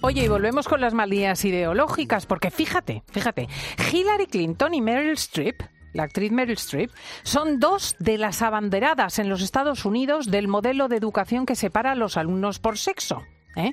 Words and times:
Oye, 0.00 0.24
y 0.24 0.28
volvemos 0.28 0.68
con 0.68 0.80
las 0.80 0.94
malías 0.94 1.44
ideológicas, 1.44 2.24
porque 2.24 2.50
fíjate, 2.50 3.02
fíjate, 3.10 3.48
Hillary 3.92 4.26
Clinton 4.26 4.74
y 4.74 4.80
Meryl 4.80 5.12
Streep 5.14 5.62
la 5.92 6.04
actriz 6.04 6.30
Meryl 6.30 6.54
Streep, 6.54 6.90
son 7.22 7.58
dos 7.58 7.96
de 7.98 8.18
las 8.18 8.42
abanderadas 8.42 9.18
en 9.18 9.28
los 9.28 9.42
Estados 9.42 9.84
Unidos 9.84 10.30
del 10.30 10.48
modelo 10.48 10.88
de 10.88 10.96
educación 10.96 11.46
que 11.46 11.56
separa 11.56 11.92
a 11.92 11.94
los 11.96 12.16
alumnos 12.16 12.58
por 12.58 12.78
sexo. 12.78 13.22
¿eh? 13.56 13.72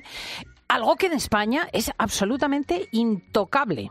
Algo 0.68 0.96
que 0.96 1.06
en 1.06 1.12
España 1.12 1.68
es 1.72 1.92
absolutamente 1.98 2.88
intocable. 2.90 3.90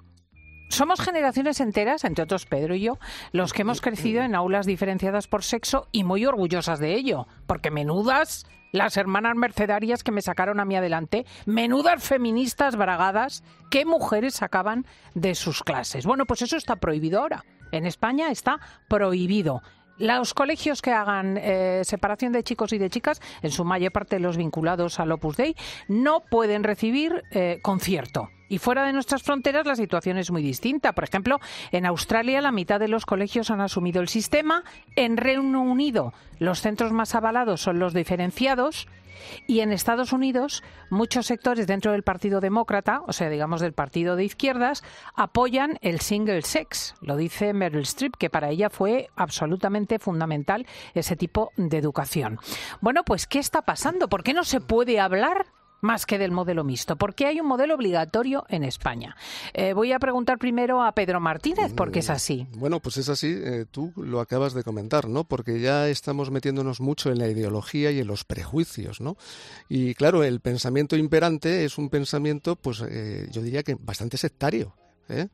Somos 0.68 1.00
generaciones 1.00 1.60
enteras, 1.60 2.04
entre 2.04 2.24
otros 2.24 2.46
Pedro 2.46 2.76
y 2.76 2.82
yo, 2.82 2.98
los 3.32 3.54
que 3.54 3.62
hemos 3.62 3.82
crecido 3.82 4.24
en 4.24 4.36
aulas 4.36 4.66
diferenciadas 4.66 5.28
por 5.28 5.44
sexo 5.44 5.88
y 5.92 6.04
muy 6.04 6.26
orgullosas 6.26 6.80
de 6.80 6.96
ello, 6.96 7.28
porque 7.46 7.72
menudas 7.72 8.46
las 8.72 8.98
hermanas 8.98 9.36
mercedarias 9.36 10.04
que 10.04 10.12
me 10.12 10.22
sacaron 10.22 10.60
a 10.60 10.66
mí 10.66 10.76
adelante, 10.76 11.26
menudas 11.46 12.04
feministas 12.04 12.76
bragadas, 12.76 13.44
qué 13.72 13.86
mujeres 13.86 14.36
sacaban 14.36 14.86
de 15.14 15.34
sus 15.36 15.64
clases. 15.64 16.06
Bueno, 16.06 16.26
pues 16.26 16.42
eso 16.42 16.58
está 16.58 16.76
prohibido 16.76 17.22
ahora. 17.22 17.46
En 17.72 17.86
España 17.86 18.30
está 18.30 18.60
prohibido. 18.88 19.62
Los 19.98 20.34
colegios 20.34 20.82
que 20.82 20.92
hagan 20.92 21.38
eh, 21.38 21.82
separación 21.86 22.34
de 22.34 22.44
chicos 22.44 22.74
y 22.74 22.78
de 22.78 22.90
chicas, 22.90 23.22
en 23.42 23.52
su 23.52 23.64
mayor 23.64 23.94
parte 23.94 24.20
los 24.20 24.36
vinculados 24.36 25.00
al 25.00 25.12
Opus 25.14 25.38
Dei, 25.38 25.56
no 25.88 26.20
pueden 26.20 26.64
recibir 26.64 27.24
eh, 27.32 27.60
concierto. 27.62 28.30
Y 28.50 28.58
fuera 28.58 28.86
de 28.86 28.94
nuestras 28.94 29.24
fronteras 29.24 29.66
la 29.66 29.76
situación 29.76 30.18
es 30.18 30.32
muy 30.32 30.44
distinta. 30.44 30.94
Por 30.94 31.06
ejemplo, 31.06 31.40
en 31.72 31.86
Australia 31.86 32.42
la 32.42 32.52
mitad 32.52 32.80
de 32.80 32.90
los 32.90 33.06
colegios 33.06 33.50
han 33.50 33.62
asumido 33.62 34.02
el 34.02 34.10
sistema. 34.10 34.64
En 34.96 35.18
Reino 35.18 35.62
Unido 35.62 36.14
los 36.40 36.62
centros 36.62 36.92
más 36.92 37.16
avalados 37.16 37.62
son 37.62 37.80
los 37.80 37.94
diferenciados. 37.94 38.88
Y 39.48 39.60
en 39.62 39.72
Estados 39.72 40.14
Unidos, 40.14 40.64
muchos 40.90 41.26
sectores 41.26 41.68
dentro 41.68 41.92
del 41.92 42.04
Partido 42.04 42.42
Demócrata, 42.42 43.02
o 43.08 43.14
sea, 43.14 43.30
digamos 43.30 43.62
del 43.62 43.74
Partido 43.74 44.16
de 44.16 44.26
Izquierdas, 44.26 44.84
apoyan 45.16 45.78
el 45.82 46.00
single 46.00 46.42
sex. 46.42 46.96
Lo 47.02 47.16
dice 47.18 47.54
Meryl 47.54 47.82
Streep, 47.82 48.16
que 48.18 48.30
para 48.30 48.50
ella 48.50 48.70
fue 48.70 49.10
absolutamente 49.16 50.00
fundamental 50.00 50.66
ese 50.94 51.16
tipo 51.16 51.52
de 51.58 51.78
educación. 51.78 52.40
Bueno, 52.82 53.04
pues, 53.04 53.28
¿qué 53.28 53.40
está 53.40 53.62
pasando? 53.64 54.08
¿Por 54.08 54.24
qué 54.24 54.34
no 54.34 54.44
se 54.44 54.62
puede 54.62 55.00
hablar 55.00 55.48
más 55.86 56.06
que 56.06 56.18
del 56.18 56.32
modelo 56.32 56.64
mixto? 56.64 56.98
¿Por 56.98 57.16
qué 57.16 57.28
hay 57.28 57.40
un 57.40 57.48
modelo 57.48 57.76
obligatorio 57.76 58.46
en 58.50 58.64
España? 58.64 59.16
Eh, 59.54 59.74
voy 59.74 59.94
a 59.94 60.00
preguntar 60.00 60.38
primero 60.38 60.84
a 60.84 60.92
Pedro 60.92 61.20
Martínez, 61.22 61.74
¿por 61.74 61.92
qué 61.92 62.00
es 62.00 62.10
así. 62.10 62.48
Mm, 62.52 62.60
bueno, 62.60 62.80
pues 62.82 62.98
es 62.98 63.08
así, 63.08 63.34
eh, 63.34 63.66
tú 63.70 63.94
lo 63.96 64.20
acabas 64.20 64.54
de 64.54 64.64
comentar, 64.64 65.08
¿no? 65.08 65.24
Porque 65.24 65.60
ya 65.60 65.88
estamos 65.88 66.32
metiéndonos 66.32 66.82
mucho 66.82 67.12
en 67.12 67.20
la 67.20 67.28
ideología 67.28 67.92
y 67.92 68.00
en 68.00 68.08
los 68.08 68.26
prejuicios, 68.26 69.00
¿no? 69.00 69.16
Y 69.70 69.94
claro, 69.94 70.24
el 70.24 70.42
pensamiento 70.42 70.98
imperante 70.98 71.66
es 71.66 71.78
un 71.78 71.90
pensamiento, 71.90 72.56
pues 72.56 72.84
eh, 72.88 73.28
yo 73.32 73.42
diría 73.42 73.64
que 73.64 73.76
bastante 73.80 74.18
sectario. 74.18 74.76
¿eh? 75.10 75.28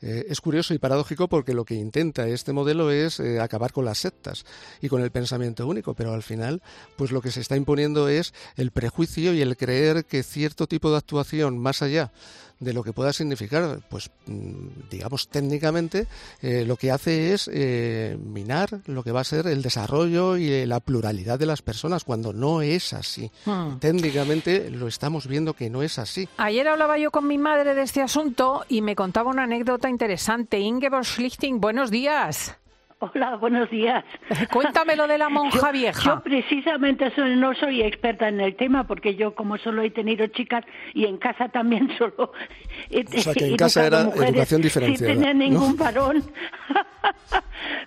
Eh, 0.00 0.26
es 0.28 0.40
curioso 0.40 0.74
y 0.74 0.78
paradójico 0.78 1.28
porque 1.28 1.54
lo 1.54 1.64
que 1.64 1.74
intenta 1.74 2.26
este 2.26 2.52
modelo 2.52 2.90
es 2.90 3.20
eh, 3.20 3.40
acabar 3.40 3.72
con 3.72 3.84
las 3.84 3.98
sectas 3.98 4.44
y 4.80 4.88
con 4.88 5.02
el 5.02 5.10
pensamiento 5.10 5.66
único, 5.66 5.94
pero 5.94 6.12
al 6.12 6.22
final, 6.22 6.62
pues 6.96 7.12
lo 7.12 7.20
que 7.20 7.30
se 7.30 7.40
está 7.40 7.56
imponiendo 7.56 8.08
es 8.08 8.34
el 8.56 8.70
prejuicio 8.70 9.32
y 9.32 9.42
el 9.42 9.56
creer 9.56 10.04
que 10.04 10.22
cierto 10.22 10.66
tipo 10.66 10.90
de 10.90 10.98
actuación 10.98 11.58
más 11.58 11.82
allá 11.82 12.12
de 12.62 12.72
lo 12.72 12.82
que 12.82 12.92
pueda 12.92 13.12
significar, 13.12 13.80
pues 13.88 14.10
mm, 14.26 14.88
digamos 14.90 15.28
técnicamente, 15.28 16.06
eh, 16.40 16.64
lo 16.64 16.76
que 16.76 16.92
hace 16.92 17.32
es 17.32 17.50
eh, 17.52 18.16
minar 18.24 18.80
lo 18.86 19.02
que 19.02 19.10
va 19.10 19.20
a 19.20 19.24
ser 19.24 19.48
el 19.48 19.62
desarrollo 19.62 20.36
y 20.36 20.48
eh, 20.50 20.66
la 20.66 20.80
pluralidad 20.80 21.38
de 21.38 21.46
las 21.46 21.60
personas, 21.60 22.04
cuando 22.04 22.32
no 22.32 22.62
es 22.62 22.92
así. 22.92 23.30
Hmm. 23.44 23.78
Técnicamente 23.80 24.70
lo 24.70 24.86
estamos 24.86 25.26
viendo 25.26 25.54
que 25.54 25.70
no 25.70 25.82
es 25.82 25.98
así. 25.98 26.28
Ayer 26.36 26.68
hablaba 26.68 26.98
yo 26.98 27.10
con 27.10 27.26
mi 27.26 27.36
madre 27.36 27.74
de 27.74 27.82
este 27.82 28.00
asunto 28.00 28.64
y 28.68 28.80
me 28.80 28.94
contaba 28.94 29.30
una 29.30 29.46
anécdota 29.52 29.88
interesante. 29.90 30.58
Ingeborg 30.58 31.04
Schlichting, 31.04 31.60
buenos 31.60 31.90
días. 31.90 32.58
Hola, 33.00 33.36
buenos 33.36 33.68
días. 33.68 34.04
Cuéntamelo 34.52 35.06
de 35.06 35.18
la 35.18 35.28
monja 35.38 35.72
vieja. 35.72 36.02
Yo 36.02 36.22
precisamente 36.22 37.12
no 37.36 37.54
soy 37.54 37.82
experta 37.82 38.28
en 38.28 38.40
el 38.40 38.54
tema 38.56 38.86
porque 38.86 39.14
yo 39.14 39.34
como 39.34 39.58
solo 39.58 39.82
he 39.82 39.90
tenido 39.90 40.26
chicas 40.28 40.64
y 40.94 41.04
en 41.04 41.18
casa 41.18 41.48
también 41.48 41.90
solo 41.98 42.32
he, 42.90 43.04
o 43.04 43.20
sea, 43.20 43.34
que 43.34 43.46
en 43.46 43.56
casa 43.56 43.86
era 43.86 44.02
educación 44.02 44.62
diferenciada. 44.62 45.12
Sin 45.12 45.22
tener 45.22 45.36
ningún 45.36 45.76
varón. 45.76 46.22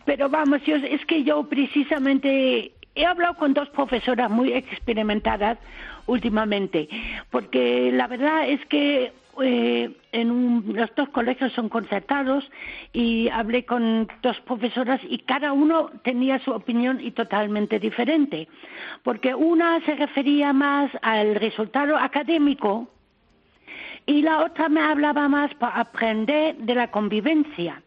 Pero 0.06 0.30
vamos, 0.30 0.62
yo, 0.66 0.76
es 0.76 1.04
que 1.06 1.24
yo 1.24 1.44
precisamente 1.50 2.74
he 2.94 3.06
hablado 3.06 3.36
con 3.36 3.54
dos 3.54 3.70
profesoras 3.70 4.30
muy 4.30 4.54
experimentadas 4.54 5.58
últimamente, 6.06 6.88
porque 7.32 7.90
la 7.92 8.08
verdad 8.08 8.48
es 8.48 8.64
que 8.68 9.12
eh, 9.42 9.92
en 10.12 10.64
los 10.74 10.94
dos 10.96 11.10
colegios 11.10 11.52
son 11.54 11.70
concertados 11.70 12.50
y 12.94 13.30
hablé 13.30 13.66
con 13.66 14.08
dos 14.22 14.40
profesoras 14.42 15.02
y 15.08 15.20
cada 15.20 15.54
uno 15.54 15.92
tenía 16.04 16.40
su 16.40 16.52
opinión 16.52 17.00
y 17.02 17.12
totalmente 17.12 17.80
diferente, 17.80 18.48
porque 19.04 19.36
una 19.36 19.82
se 19.86 19.96
refería 19.96 20.54
más 20.54 20.92
al 21.02 21.36
resultado 21.36 21.98
académico 21.98 22.88
y 24.06 24.22
la 24.22 24.44
otra 24.44 24.70
me 24.70 24.82
hablaba 24.82 25.28
más 25.28 25.54
para 25.56 25.80
aprender 25.80 26.56
de 26.58 26.76
la 26.76 26.92
convivencia. 26.92 27.82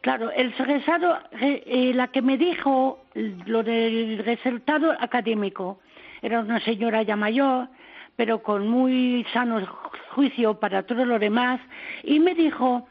Claro, 0.00 0.30
el 0.32 0.52
resultado, 0.52 1.18
eh, 1.40 1.92
la 1.94 2.08
que 2.08 2.20
me 2.20 2.36
dijo 2.36 3.04
lo 3.46 3.62
del 3.62 4.18
resultado 4.18 4.92
académico 4.98 5.80
era 6.20 6.40
una 6.40 6.60
señora 6.60 7.02
ya 7.02 7.16
mayor, 7.16 7.68
pero 8.16 8.42
con 8.42 8.68
muy 8.68 9.26
sano 9.32 9.60
juicio 10.14 10.58
para 10.60 10.84
todo 10.84 11.04
lo 11.04 11.18
demás, 11.18 11.60
y 12.02 12.20
me 12.20 12.34
dijo 12.34 12.86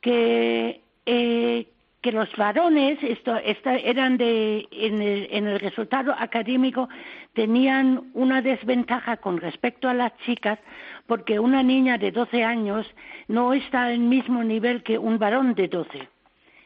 que, 0.00 0.80
eh, 1.06 1.66
que 2.00 2.12
los 2.12 2.28
varones 2.36 2.98
esto, 3.02 3.34
eran 3.36 4.16
de, 4.18 4.66
en 4.70 5.00
el, 5.00 5.28
en 5.30 5.46
el 5.46 5.60
resultado 5.60 6.14
académico 6.18 6.88
tenían 7.32 8.10
una 8.14 8.42
desventaja 8.42 9.16
con 9.16 9.38
respecto 9.38 9.88
a 9.88 9.94
las 9.94 10.16
chicas 10.26 10.58
porque 11.06 11.38
una 11.38 11.62
niña 11.62 11.98
de 11.98 12.10
12 12.10 12.44
años 12.44 12.86
no 13.28 13.54
está 13.54 13.84
al 13.84 13.98
mismo 13.98 14.44
nivel 14.44 14.82
que 14.82 14.98
un 14.98 15.18
varón 15.18 15.54
de 15.54 15.68
12. 15.68 16.08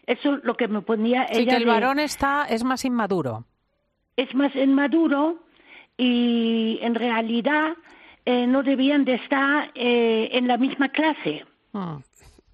Eso 0.06 0.34
es 0.34 0.44
lo 0.44 0.56
que 0.56 0.68
me 0.68 0.80
ponía 0.80 1.28
sí, 1.28 1.46
que 1.46 1.56
el 1.56 1.66
varón 1.66 1.98
está 1.98 2.46
es 2.48 2.64
más 2.64 2.84
inmaduro. 2.84 3.44
Es 4.16 4.34
más 4.34 4.54
inmaduro 4.56 5.38
y 5.96 6.78
en 6.82 6.94
realidad 6.94 7.74
eh, 8.30 8.46
no 8.46 8.62
debían 8.62 9.06
de 9.06 9.14
estar 9.14 9.70
eh, 9.74 10.28
en 10.32 10.48
la 10.48 10.58
misma 10.58 10.90
clase. 10.90 11.46
Ah. 11.72 11.98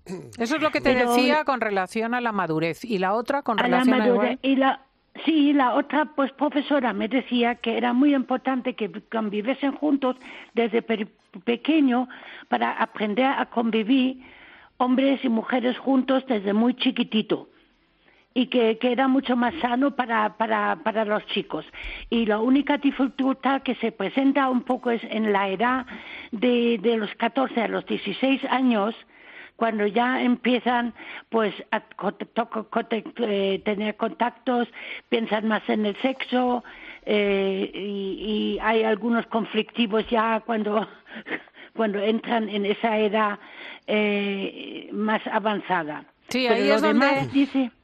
Eso 0.39 0.55
es 0.55 0.63
lo 0.63 0.71
que 0.71 0.81
te 0.81 0.95
decía 0.95 1.43
con 1.45 1.61
relación 1.61 2.15
a 2.15 2.21
la 2.21 2.31
madurez 2.31 2.85
y 2.85 2.99
la 2.99 3.13
otra 3.13 3.43
con 3.43 3.59
relación 3.59 3.93
a 3.93 3.99
la 3.99 4.05
madurez 4.07 4.39
y 4.43 4.55
la 4.55 4.83
sí 5.25 5.53
la 5.53 5.75
otra 5.75 6.05
pues 6.15 6.31
profesora 6.33 6.93
me 6.93 7.09
decía 7.09 7.57
que 7.57 7.77
era 7.77 7.93
muy 7.93 8.15
importante 8.15 8.75
que 8.75 8.89
conviviesen 9.11 9.73
juntos 9.73 10.15
desde 10.53 10.81
pequeño 11.45 12.09
para 12.49 12.71
aprender 12.71 13.27
a 13.27 13.47
convivir 13.47 14.23
hombres 14.77 15.25
y 15.25 15.29
mujeres 15.29 15.77
juntos 15.79 16.25
desde 16.29 16.53
muy 16.53 16.75
chiquitito 16.75 17.49
y 18.35 18.47
que, 18.47 18.77
era 18.83 19.09
mucho 19.09 19.37
más 19.37 19.55
sano 19.61 19.93
para, 19.93 20.37
para, 20.37 20.77
para 20.83 21.05
los 21.05 21.25
chicos. 21.27 21.65
Y 22.11 22.27
la 22.27 22.41
única 22.41 22.79
dificultad 22.79 23.63
que 23.63 23.77
se 23.77 23.93
presenta 23.93 24.51
un 24.51 24.63
poco 24.63 24.91
es 24.91 25.03
en 25.05 25.33
la 25.33 25.49
edad 25.49 25.87
de, 26.33 26.79
de 26.83 26.97
los 26.97 27.15
14 27.15 27.63
a 27.63 27.69
los 27.69 27.87
16 27.87 28.45
años, 28.51 28.95
cuando 29.57 29.87
ya 29.87 30.21
empiezan 30.21 30.95
pues 31.29 31.55
a 31.71 31.85
eh, 32.91 33.63
tener 33.65 33.97
contactos, 33.97 34.69
piensan 35.09 35.47
más 35.47 35.63
en 35.69 35.87
el 35.87 35.97
sexo 36.03 36.65
eh, 37.07 37.71
y, 37.73 38.57
y, 38.57 38.59
hay 38.61 38.83
algunos 38.83 39.27
conflictivos 39.27 40.09
ya 40.11 40.41
cuando 40.41 40.89
cuando 41.77 41.99
entran 42.01 42.49
en 42.49 42.67
esa 42.67 42.99
edad 42.99 43.39
eh, 43.87 44.89
más 44.93 45.25
avanzada. 45.27 46.05
Sí, 46.29 46.47
ahí 46.47 46.71
es, 46.71 46.81
donde, 46.81 47.29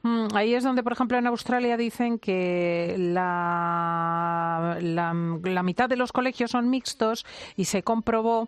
ahí 0.33 0.53
es 0.53 0.63
donde, 0.63 0.83
por 0.83 0.93
ejemplo, 0.93 1.17
en 1.17 1.27
Australia 1.27 1.77
dicen 1.77 2.19
que 2.19 2.95
la, 2.97 4.77
la, 4.81 5.13
la 5.43 5.63
mitad 5.63 5.89
de 5.89 5.97
los 5.97 6.11
colegios 6.11 6.51
son 6.51 6.69
mixtos 6.69 7.25
y 7.55 7.65
se 7.65 7.83
comprobó 7.83 8.47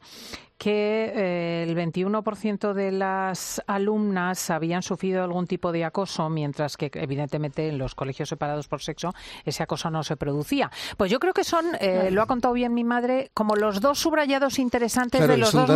que 0.64 1.12
eh, 1.14 1.66
el 1.68 1.76
21% 1.76 2.74
de 2.74 2.92
las 2.94 3.62
alumnas 3.68 4.50
habían 4.50 4.82
sufrido 4.82 5.22
algún 5.22 5.46
tipo 5.46 5.74
de 5.74 5.84
acoso, 5.84 6.30
mientras 6.30 6.78
que 6.78 6.90
evidentemente 6.94 7.68
en 7.68 7.78
los 7.78 7.96
colegios 7.96 8.30
separados 8.30 8.70
por 8.70 8.82
sexo 8.82 9.14
ese 9.44 9.64
acoso 9.64 9.90
no 9.90 10.04
se 10.04 10.16
producía. 10.16 10.72
Pues 10.96 11.12
yo 11.12 11.20
creo 11.20 11.34
que 11.34 11.44
son, 11.44 11.66
eh, 11.82 12.10
lo 12.12 12.22
ha 12.22 12.28
contado 12.28 12.54
bien 12.54 12.74
mi 12.74 12.86
madre, 12.86 13.30
como 13.34 13.58
los 13.58 13.82
dos 13.82 14.00
subrayados 14.00 14.58
interesantes 14.58 15.28
de 15.28 15.38
los 15.38 15.52
dos 15.52 15.68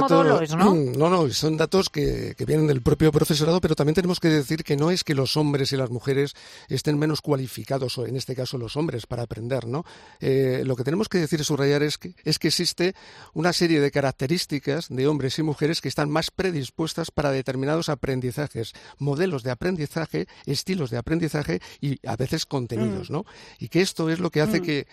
¿no? 0.56 0.74
No, 0.74 1.10
no, 1.10 1.30
son 1.32 1.58
datos 1.58 1.90
que, 1.90 2.34
vienen 2.48 2.68
del 2.68 2.82
propio 2.82 3.12
profesorado, 3.12 3.60
pero 3.60 3.76
también 3.76 3.96
tenemos 3.96 4.22
que 4.22 4.30
decir 4.30 4.64
que 4.64 4.78
no 4.78 4.90
es 4.90 5.04
que 5.04 5.14
los 5.14 5.36
hombres 5.36 5.67
hombres 5.68 5.74
y 5.74 5.78
las 5.78 5.90
mujeres 5.90 6.34
estén 6.70 6.98
menos 6.98 7.22
cualificados, 7.22 7.98
o 7.98 8.06
en 8.06 8.16
este 8.16 8.36
caso 8.36 8.58
los 8.58 8.76
hombres, 8.76 9.06
para 9.06 9.24
aprender, 9.24 9.68
¿no? 9.68 9.84
Eh, 10.20 10.64
lo 10.66 10.76
que 10.76 10.84
tenemos 10.84 11.10
que 11.10 11.20
decir 11.20 11.40
y 11.40 11.44
subrayar 11.44 11.84
es 11.84 11.98
que, 11.98 12.14
es 12.24 12.40
que 12.40 12.48
existe 12.48 12.94
una 13.34 13.54
serie 13.54 13.80
de 13.80 13.92
características 13.92 14.88
de 14.90 15.08
hombres 15.08 15.38
y 15.40 15.44
mujeres 15.44 15.82
que 15.82 15.90
están 15.90 16.10
más 16.10 16.32
predispuestas 16.32 17.12
para 17.12 17.32
determinados 17.32 17.90
aprendizajes, 17.90 18.74
modelos 19.00 19.44
de 19.44 19.52
aprendizaje, 19.52 20.28
estilos 20.46 20.90
de 20.90 20.98
aprendizaje 20.98 21.60
y 21.82 22.00
a 22.08 22.16
veces 22.16 22.46
contenidos, 22.46 23.10
mm. 23.10 23.14
¿no? 23.14 23.26
Y 23.60 23.70
que 23.70 23.82
esto 23.82 24.10
es 24.10 24.20
lo 24.20 24.30
que 24.30 24.42
hace 24.42 24.60
mm. 24.60 24.64
que 24.64 24.88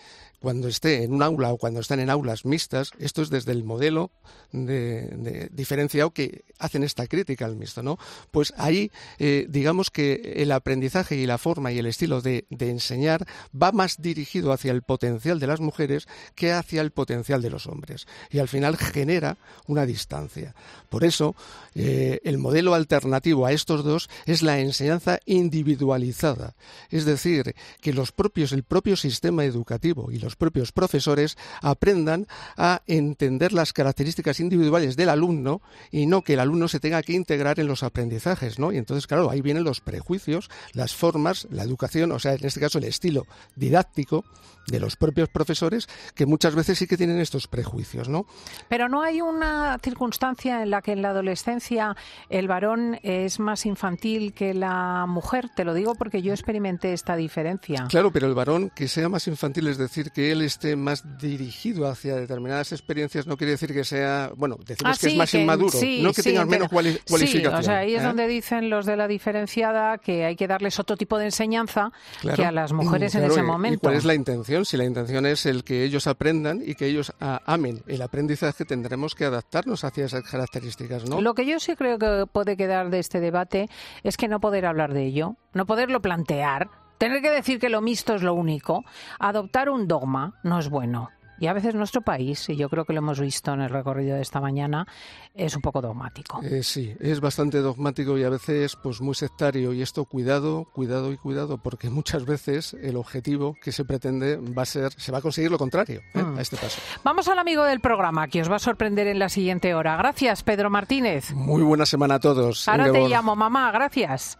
cuando 0.45 0.67
esté 0.67 1.03
en 1.03 1.11
un 1.11 1.23
aula 1.23 1.51
o 1.51 1.57
cuando 1.57 1.79
están 1.79 1.99
en 1.99 2.11
aulas 2.11 2.45
mixtas, 2.45 2.91
esto 2.99 3.23
es 3.23 3.31
desde 3.31 3.51
el 3.51 3.63
modelo 3.63 4.11
de, 4.51 5.49
diferenciado 5.51 6.11
que 6.11 6.45
hacen 6.59 6.83
esta 6.83 7.07
crítica 7.07 7.45
al 7.45 7.55
mixto, 7.55 7.81
¿no? 7.81 7.97
Pues 8.29 8.53
ahí, 8.55 8.91
eh, 9.17 9.47
digamos 9.49 9.89
que 9.89 10.33
el 10.35 10.51
aprendizaje 10.51 11.15
y 11.15 11.25
la 11.25 11.39
forma 11.39 11.71
y 11.71 11.79
el 11.79 11.87
estilo 11.87 12.21
de, 12.21 12.45
enseñar 12.59 13.25
va 13.59 13.71
más 13.71 13.99
dirigido 14.03 14.51
hacia 14.51 14.71
el 14.71 14.83
potencial 14.83 15.39
de 15.39 15.47
las 15.47 15.61
mujeres 15.61 16.07
que 16.35 16.51
hacia 16.51 16.81
el 16.81 16.91
potencial 16.91 17.41
de 17.41 17.49
los 17.49 17.65
hombres. 17.65 18.05
Y 18.29 18.37
al 18.37 18.47
final 18.47 18.77
genera 18.77 19.39
una 19.65 19.87
distancia. 19.87 20.53
Por 20.89 21.05
eso, 21.05 21.35
eh, 21.73 22.19
el 22.23 22.37
modelo 22.37 22.75
alternativo 22.75 23.47
a 23.47 23.51
estos 23.51 23.83
dos 23.83 24.11
es 24.27 24.43
la 24.43 24.59
enseñanza 24.59 25.17
individualizada. 25.25 26.53
Es 26.91 27.05
decir, 27.05 27.55
que 27.81 27.93
los 27.93 28.11
propios, 28.11 28.51
el 28.51 28.61
propio 28.61 28.95
sistema 28.95 29.43
educativo 29.43 30.11
y 30.11 30.19
los 30.19 30.34
propios 30.35 30.71
profesores 30.71 31.37
aprendan 31.61 32.27
a 32.57 32.81
entender 32.87 33.53
las 33.53 33.73
características 33.73 34.39
individuales 34.39 34.95
del 34.95 35.09
alumno 35.09 35.61
y 35.91 36.05
no 36.05 36.21
que 36.21 36.33
el 36.33 36.39
alumno 36.39 36.67
se 36.67 36.79
tenga 36.79 37.01
que 37.03 37.13
integrar 37.13 37.59
en 37.59 37.67
los 37.67 37.83
aprendizajes, 37.83 38.59
¿no? 38.59 38.71
Y 38.71 38.77
entonces, 38.77 39.07
claro, 39.07 39.29
ahí 39.29 39.41
vienen 39.41 39.63
los 39.63 39.81
prejuicios, 39.81 40.49
las 40.73 40.95
formas, 40.95 41.47
la 41.49 41.63
educación, 41.63 42.11
o 42.11 42.19
sea, 42.19 42.33
en 42.33 42.45
este 42.45 42.59
caso 42.59 42.77
el 42.77 42.85
estilo 42.85 43.25
didáctico 43.55 44.25
de 44.67 44.79
los 44.79 44.95
propios 44.95 45.29
profesores 45.29 45.87
que 46.15 46.25
muchas 46.25 46.55
veces 46.55 46.79
sí 46.79 46.87
que 46.87 46.97
tienen 46.97 47.19
estos 47.19 47.47
prejuicios, 47.47 48.09
¿no? 48.09 48.25
Pero 48.67 48.89
no 48.89 49.01
hay 49.01 49.21
una 49.21 49.77
circunstancia 49.79 50.63
en 50.63 50.71
la 50.71 50.81
que 50.81 50.93
en 50.93 51.01
la 51.01 51.09
adolescencia 51.09 51.95
el 52.29 52.47
varón 52.47 52.99
es 53.03 53.39
más 53.39 53.65
infantil 53.65 54.33
que 54.33 54.53
la 54.53 55.05
mujer, 55.07 55.49
te 55.55 55.63
lo 55.63 55.73
digo 55.73 55.95
porque 55.95 56.21
yo 56.21 56.33
experimenté 56.33 56.93
esta 56.93 57.15
diferencia. 57.15 57.85
Claro, 57.89 58.11
pero 58.11 58.27
el 58.27 58.33
varón 58.33 58.71
que 58.73 58.87
sea 58.87 59.09
más 59.09 59.27
infantil 59.27 59.67
es 59.67 59.77
decir 59.77 60.11
que 60.11 60.24
él 60.31 60.41
esté 60.41 60.75
más 60.75 61.17
dirigido 61.17 61.87
hacia 61.87 62.15
determinadas 62.15 62.71
experiencias 62.71 63.27
no 63.27 63.37
quiere 63.37 63.51
decir 63.51 63.73
que 63.73 63.83
sea, 63.83 64.31
bueno, 64.35 64.57
decimos 64.65 64.95
ah, 64.95 64.99
que 64.99 65.07
es 65.07 65.15
más 65.15 65.33
inmaduro, 65.33 65.79
no 66.01 66.13
que 66.13 66.23
tenga 66.23 66.45
menos 66.45 66.69
cualificación. 66.69 67.53
o 67.53 67.63
sea, 67.63 67.79
ahí 67.79 67.95
es 67.95 68.01
¿eh? 68.01 68.05
donde 68.05 68.27
dicen 68.27 68.69
los 68.69 68.85
de 68.85 68.97
la 68.97 69.07
diferenciada 69.07 69.97
que 69.97 70.25
hay 70.25 70.35
que 70.35 70.47
darles 70.47 70.79
otro 70.79 70.97
tipo 70.97 71.17
de 71.17 71.25
enseñanza 71.25 71.91
que 72.35 72.45
a 72.45 72.51
las 72.51 72.73
mujeres 72.73 73.15
en 73.15 73.23
ese 73.25 73.43
momento. 73.43 73.75
¿Y 73.75 73.79
cuál 73.79 73.95
es 73.95 74.05
la 74.05 74.13
intención? 74.13 74.65
Si 74.65 74.77
la 74.77 74.85
intención 74.85 75.25
es 75.25 75.45
el 75.45 75.63
que 75.63 75.83
ellos 75.83 76.07
aprendan 76.07 76.61
y 76.65 76.75
que 76.75 76.87
ellos 76.87 77.13
ah, 77.19 77.41
amen 77.45 77.83
el 77.87 78.01
aprendizaje, 78.01 78.65
tendremos 78.65 79.15
que 79.15 79.25
adaptarnos 79.25 79.83
hacia 79.83 80.05
esas 80.05 80.23
características, 80.23 81.09
¿no? 81.09 81.21
Lo 81.21 81.33
que 81.33 81.45
yo 81.45 81.59
sí 81.59 81.75
creo 81.75 81.97
que 81.97 82.25
puede 82.31 82.57
quedar 82.57 82.89
de 82.89 82.99
este 82.99 83.19
debate 83.19 83.69
es 84.03 84.17
que 84.17 84.27
no 84.27 84.39
poder 84.39 84.65
hablar 84.65 84.93
de 84.93 85.05
ello, 85.05 85.35
no 85.53 85.65
poderlo 85.65 86.01
plantear, 86.01 86.69
tener 87.05 87.21
que 87.21 87.29
decir 87.29 87.59
que 87.59 87.69
lo 87.69 87.81
mixto 87.81 88.15
es 88.15 88.23
lo 88.23 88.33
único, 88.33 88.83
adoptar 89.19 89.69
un 89.69 89.87
dogma 89.87 90.33
no 90.43 90.57
es 90.57 90.69
bueno. 90.69 91.11
Y 91.37 91.47
a 91.47 91.53
veces 91.53 91.75
nuestro 91.75 92.01
país, 92.01 92.47
y 92.49 92.55
yo 92.55 92.69
creo 92.69 92.85
que 92.85 92.93
lo 92.93 92.99
hemos 92.99 93.19
visto 93.19 93.53
en 93.53 93.61
el 93.61 93.69
recorrido 93.69 94.15
de 94.15 94.21
esta 94.21 94.39
mañana, 94.39 94.87
es 95.33 95.53
un 95.55 95.61
poco 95.61 95.81
dogmático. 95.81 96.41
Eh, 96.41 96.63
sí, 96.63 96.95
es 96.99 97.19
bastante 97.19 97.59
dogmático 97.59 98.17
y 98.17 98.23
a 98.23 98.29
veces 98.29 98.77
pues 98.81 99.01
muy 99.01 99.15
sectario. 99.15 99.73
Y 99.73 99.81
esto 99.81 100.05
cuidado, 100.05 100.65
cuidado 100.71 101.11
y 101.11 101.17
cuidado, 101.17 101.57
porque 101.57 101.89
muchas 101.89 102.25
veces 102.25 102.73
el 102.81 102.95
objetivo 102.95 103.55
que 103.61 103.73
se 103.73 103.83
pretende 103.83 104.37
va 104.37 104.61
a 104.61 104.65
ser, 104.65 104.93
se 104.93 105.11
va 105.11 105.17
a 105.17 105.21
conseguir 105.21 105.51
lo 105.51 105.57
contrario 105.57 106.01
¿eh? 106.13 106.23
mm. 106.23 106.37
a 106.37 106.41
este 106.41 106.55
paso. 106.55 106.81
Vamos 107.03 107.27
al 107.27 107.37
amigo 107.37 107.65
del 107.65 107.81
programa, 107.81 108.29
que 108.29 108.41
os 108.41 108.49
va 108.49 108.55
a 108.55 108.59
sorprender 108.59 109.07
en 109.07 109.19
la 109.19 109.27
siguiente 109.27 109.75
hora. 109.75 109.97
Gracias, 109.97 110.41
Pedro 110.41 110.69
Martínez. 110.69 111.33
Muy 111.33 111.63
buena 111.63 111.85
semana 111.85 112.15
a 112.15 112.19
todos. 112.19 112.65
Ahora 112.69 112.91
te 112.91 113.09
llamo, 113.09 113.35
mamá. 113.35 113.71
Gracias. 113.73 114.39